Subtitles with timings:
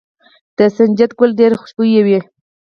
[0.57, 2.19] د سنجد ګل ډیر خوشبويه وي.